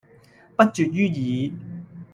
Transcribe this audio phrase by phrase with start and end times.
[0.57, 1.53] 不絕於耳